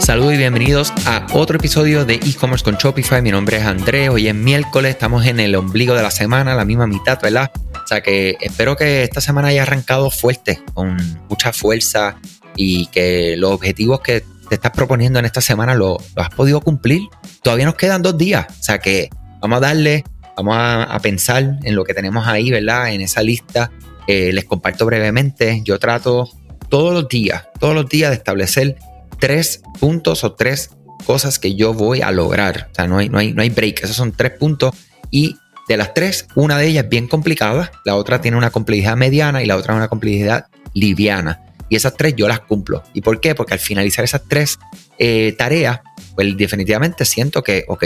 [0.00, 3.20] Saludos y bienvenidos a otro episodio de e-commerce con Shopify.
[3.20, 4.08] Mi nombre es Andrés.
[4.08, 7.50] Hoy es miércoles, estamos en el ombligo de la semana, la misma mitad, ¿verdad?
[7.74, 10.96] O sea que espero que esta semana haya arrancado fuerte, con
[11.28, 12.16] mucha fuerza
[12.56, 17.02] y que los objetivos que te estás proponiendo en esta semana lo, has podido cumplir.
[17.42, 19.10] Todavía nos quedan dos días, o sea que
[19.40, 20.04] vamos a darle,
[20.36, 22.92] vamos a, pensar en lo que tenemos ahí, ¿verdad?
[22.92, 23.70] En esa lista.
[24.06, 25.60] Eh, les comparto brevemente.
[25.62, 26.28] Yo trato
[26.68, 28.76] todos los días, todos los días de establecer
[29.20, 30.70] tres puntos o tres
[31.06, 32.68] cosas que yo voy a lograr.
[32.72, 33.84] O sea, no hay, no hay, no hay break.
[33.84, 34.74] Esos son tres puntos.
[35.10, 35.36] Y
[35.68, 39.42] de las tres, una de ellas es bien complicada, la otra tiene una complejidad mediana
[39.42, 41.42] y la otra una complejidad liviana.
[41.68, 42.82] Y esas tres yo las cumplo.
[42.92, 43.36] ¿Y por qué?
[43.36, 44.58] Porque al finalizar esas tres
[44.98, 45.80] eh, tareas,
[46.16, 47.84] pues definitivamente siento que, ok,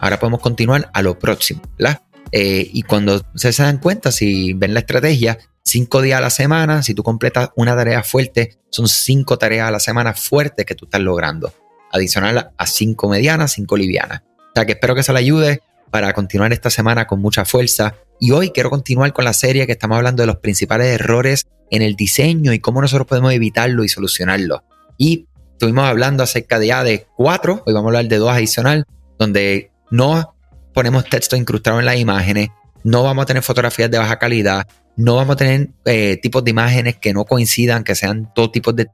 [0.00, 2.02] ahora podemos continuar a lo próximo, ¿verdad?
[2.32, 6.82] Eh, y cuando se dan cuenta, si ven la estrategia, cinco días a la semana,
[6.82, 10.86] si tú completas una tarea fuerte, son cinco tareas a la semana fuertes que tú
[10.86, 11.52] estás logrando.
[11.92, 14.22] Adicional a cinco medianas, cinco livianas.
[14.22, 17.94] O sea que espero que eso le ayude para continuar esta semana con mucha fuerza.
[18.18, 21.82] Y hoy quiero continuar con la serie que estamos hablando de los principales errores en
[21.82, 24.64] el diseño y cómo nosotros podemos evitarlo y solucionarlo.
[24.98, 28.84] Y estuvimos hablando acerca de ya de cuatro, hoy vamos a hablar de dos adicional,
[29.18, 30.34] donde no
[30.74, 32.48] ponemos texto incrustado en las imágenes,
[32.82, 36.50] no vamos a tener fotografías de baja calidad, no vamos a tener eh, tipos de
[36.50, 38.86] imágenes que no coincidan, que sean todo tipo de,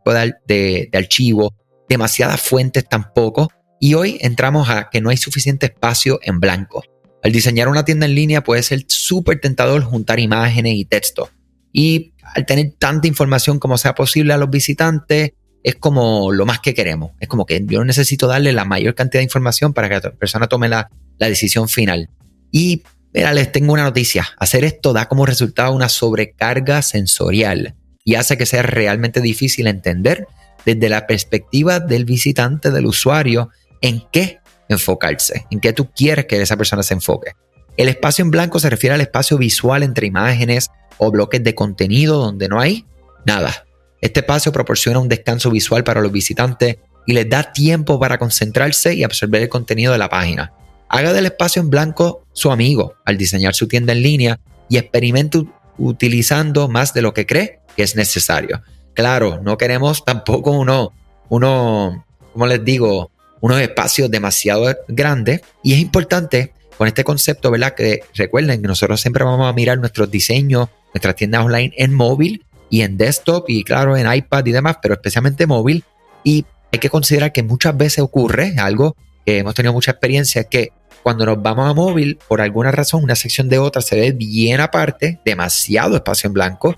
[0.47, 1.55] de, de archivo,
[1.89, 3.51] demasiadas fuentes tampoco.
[3.81, 6.83] Y hoy entramos a que no hay suficiente espacio en blanco.
[7.23, 11.31] Al diseñar una tienda en línea puede ser súper tentador juntar imágenes y texto.
[11.73, 16.61] Y al tener tanta información como sea posible a los visitantes, es como lo más
[16.61, 17.11] que queremos.
[17.19, 20.47] Es como que yo necesito darle la mayor cantidad de información para que la persona
[20.47, 20.89] tome la,
[21.19, 22.09] la decisión final.
[22.53, 24.29] Y Mira, les tengo una noticia.
[24.39, 30.27] Hacer esto da como resultado una sobrecarga sensorial y hace que sea realmente difícil entender
[30.65, 33.51] desde la perspectiva del visitante, del usuario,
[33.81, 37.33] en qué enfocarse, en qué tú quieres que esa persona se enfoque.
[37.77, 42.19] El espacio en blanco se refiere al espacio visual entre imágenes o bloques de contenido
[42.19, 42.87] donde no hay
[43.25, 43.67] nada.
[44.01, 46.77] Este espacio proporciona un descanso visual para los visitantes
[47.07, 50.53] y les da tiempo para concentrarse y absorber el contenido de la página.
[50.89, 55.43] Haga del espacio en blanco su amigo al diseñar su tienda en línea y experimente
[55.79, 58.63] utilizando más de lo que cree que es necesario.
[58.93, 60.93] Claro, no queremos tampoco uno,
[61.31, 62.05] uno,
[62.35, 63.11] como les digo,
[63.41, 67.75] unos espacios demasiado grandes y es importante con este concepto, ¿verdad?
[67.75, 72.45] Que recuerden que nosotros siempre vamos a mirar nuestros diseños, nuestras tiendas online en móvil
[72.69, 75.85] y en desktop y claro en iPad y demás, pero especialmente móvil
[76.23, 78.95] y hay que considerar que muchas veces ocurre algo
[79.27, 80.71] hemos tenido mucha experiencia, que
[81.07, 84.61] cuando nos vamos a móvil, por alguna razón, una sección de otra se ve bien
[84.61, 86.77] aparte, demasiado espacio en blanco,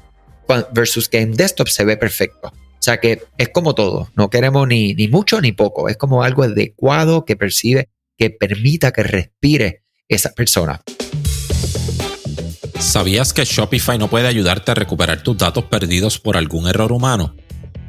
[0.75, 2.49] versus que en desktop se ve perfecto.
[2.49, 6.25] O sea que es como todo, no queremos ni, ni mucho ni poco, es como
[6.25, 10.83] algo adecuado que percibe, que permita que respire esa persona.
[12.79, 17.35] ¿Sabías que Shopify no puede ayudarte a recuperar tus datos perdidos por algún error humano?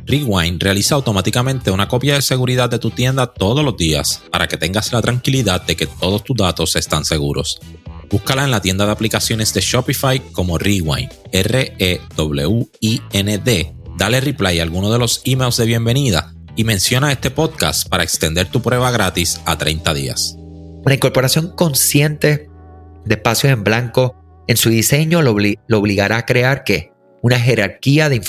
[0.10, 4.58] Rewind realiza automáticamente una copia de seguridad de tu tienda todos los días para que
[4.58, 7.60] tengas la tranquilidad de que todos tus datos están seguros.
[8.10, 11.76] Búscala en la tienda de aplicaciones de Shopify como Rewind, R-E-W-I-N-D.
[14.00, 18.50] Dale reply a alguno de los emails de bienvenida y menciona este podcast para extender
[18.50, 20.34] tu prueba gratis a 30 días.
[20.38, 22.50] Una incorporación consciente
[23.06, 24.16] de espacios en blanco
[24.48, 25.38] en su diseño lo,
[25.68, 28.20] lo obligará a crear que una jerarquía de,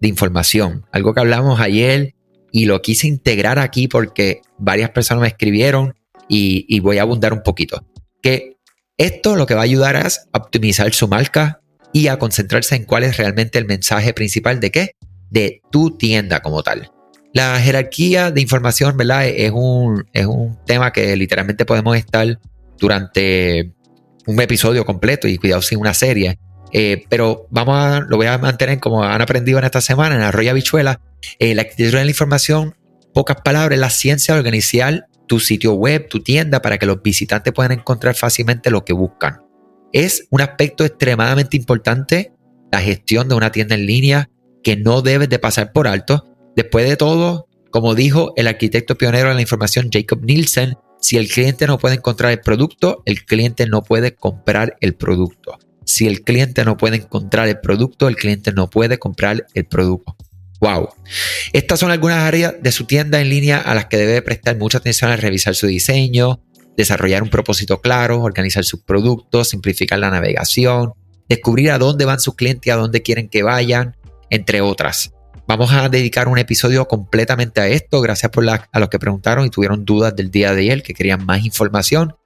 [0.00, 2.14] de información, algo que hablamos ayer
[2.52, 5.94] y lo quise integrar aquí porque varias personas me escribieron
[6.28, 7.84] y, voy a abundar un poquito.
[8.22, 8.56] Que
[8.96, 11.60] esto lo que va a ayudar es a optimizar su marca
[11.92, 14.90] y a concentrarse en cuál es realmente el mensaje principal de qué?
[15.30, 16.90] De tu tienda como tal.
[17.32, 19.26] La jerarquía de información, ¿verdad?
[19.26, 22.38] Es un, es un tema que literalmente podemos estar
[22.78, 23.74] durante
[24.26, 26.38] un episodio completo y cuidado sin una serie
[26.72, 30.22] eh, pero vamos a, lo voy a mantener como han aprendido en esta semana en
[30.22, 31.00] Arroyo Bichuela.
[31.38, 32.74] Eh, la arquitectura de la información,
[33.14, 37.52] pocas palabras, la ciencia de organizar tu sitio web, tu tienda, para que los visitantes
[37.52, 39.42] puedan encontrar fácilmente lo que buscan.
[39.92, 42.32] Es un aspecto extremadamente importante
[42.70, 44.30] la gestión de una tienda en línea
[44.62, 46.24] que no debes de pasar por alto.
[46.54, 51.28] Después de todo, como dijo el arquitecto pionero de la información Jacob Nielsen, si el
[51.28, 55.58] cliente no puede encontrar el producto, el cliente no puede comprar el producto.
[55.86, 60.16] Si el cliente no puede encontrar el producto, el cliente no puede comprar el producto.
[60.60, 60.88] Wow.
[61.52, 64.78] Estas son algunas áreas de su tienda en línea a las que debe prestar mucha
[64.78, 66.42] atención al revisar su diseño,
[66.76, 70.92] desarrollar un propósito claro, organizar sus productos, simplificar la navegación,
[71.28, 73.96] descubrir a dónde van sus clientes y a dónde quieren que vayan,
[74.28, 75.12] entre otras.
[75.46, 78.00] Vamos a dedicar un episodio completamente a esto.
[78.00, 81.24] Gracias por a los que preguntaron y tuvieron dudas del día de ayer, que querían
[81.24, 82.16] más información.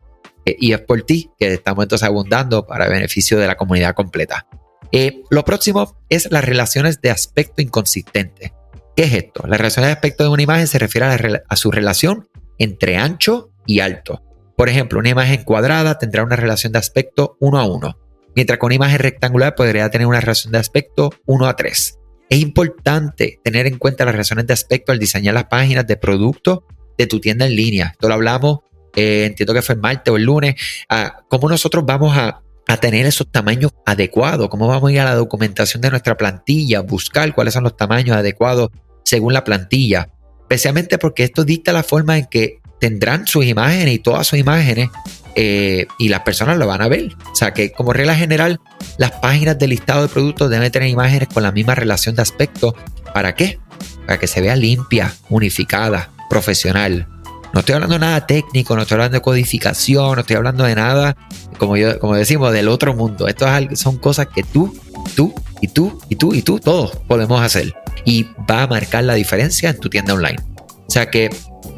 [0.45, 4.47] Eh, y es por ti que estamos entonces abundando para beneficio de la comunidad completa.
[4.93, 8.53] Eh, lo próximo es las relaciones de aspecto inconsistente.
[8.97, 9.47] ¿Qué es esto?
[9.47, 11.07] La relación de aspecto de una imagen se refiere
[11.49, 12.29] a, su relación
[12.59, 14.23] entre ancho y alto.
[14.57, 17.99] Por ejemplo, una imagen cuadrada tendrá una relación de aspecto 1 a 1,
[18.35, 21.99] mientras que una imagen rectangular podría tener una relación de aspecto 1 a 3.
[22.29, 26.65] Es importante tener en cuenta las relaciones de aspecto al diseñar las páginas de producto
[26.99, 27.91] de tu tienda en línea.
[27.93, 28.59] Esto lo hablamos,
[28.95, 30.55] eh, entiendo que fue el martes o el lunes,
[30.89, 35.05] a cómo nosotros vamos a a tener esos tamaños adecuados, cómo vamos a ir a
[35.05, 38.71] la documentación de nuestra plantilla, buscar cuáles son los tamaños adecuados
[39.05, 40.09] según la plantilla,
[40.43, 44.89] especialmente porque esto dicta la forma en que tendrán sus imágenes y todas sus imágenes
[45.35, 47.11] eh, y las personas lo van a ver.
[47.33, 48.61] O sea que como regla general,
[48.99, 52.77] las páginas de listado de productos deben tener imágenes con la misma relación de aspecto.
[53.13, 53.59] ¿Para qué?
[54.07, 57.09] Para que se vea limpia, unificada, profesional.
[57.53, 60.75] No estoy hablando de nada técnico, no estoy hablando de codificación, no estoy hablando de
[60.75, 61.17] nada,
[61.59, 63.27] como, yo, como decimos, del otro mundo.
[63.27, 64.79] Esto son cosas que tú,
[65.17, 67.75] tú y tú y tú y tú, todos podemos hacer.
[68.05, 70.39] Y va a marcar la diferencia en tu tienda online.
[70.87, 71.31] O sea que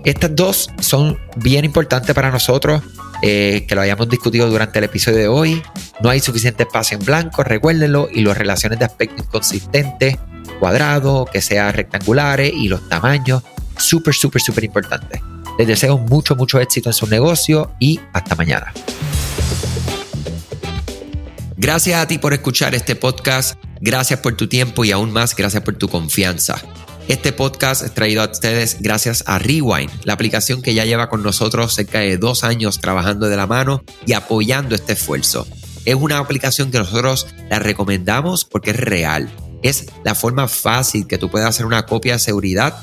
[0.05, 2.83] estas dos son bien importantes para nosotros,
[3.23, 5.63] eh, que lo hayamos discutido durante el episodio de hoy.
[6.03, 10.17] No hay suficiente espacio en blanco, recuérdenlo, y las relaciones de aspecto inconsistentes,
[10.59, 13.43] cuadrados, que sean rectangulares y los tamaños,
[13.77, 15.21] súper, súper, súper importantes.
[15.63, 18.73] Les deseo mucho, mucho éxito en su negocio y hasta mañana.
[21.57, 25.63] Gracias a ti por escuchar este podcast, gracias por tu tiempo y aún más gracias
[25.63, 26.61] por tu confianza.
[27.07, 31.23] Este podcast es traído a ustedes gracias a Rewind, la aplicación que ya lleva con
[31.23, 35.47] nosotros cerca de dos años trabajando de la mano y apoyando este esfuerzo.
[35.85, 39.31] Es una aplicación que nosotros la recomendamos porque es real.
[39.63, 42.83] Es la forma fácil que tú puedes hacer una copia de seguridad